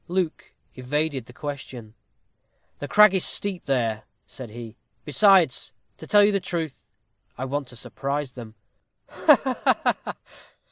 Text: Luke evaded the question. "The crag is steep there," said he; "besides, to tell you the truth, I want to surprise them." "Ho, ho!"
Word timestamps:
Luke 0.07 0.53
evaded 0.73 1.27
the 1.27 1.31
question. 1.31 1.93
"The 2.79 2.87
crag 2.87 3.13
is 3.13 3.23
steep 3.23 3.65
there," 3.65 4.05
said 4.25 4.49
he; 4.49 4.75
"besides, 5.05 5.73
to 5.97 6.07
tell 6.07 6.23
you 6.23 6.31
the 6.31 6.39
truth, 6.39 6.87
I 7.37 7.45
want 7.45 7.67
to 7.67 7.75
surprise 7.75 8.31
them." 8.31 8.55
"Ho, 9.09 9.35
ho!" 9.35 10.13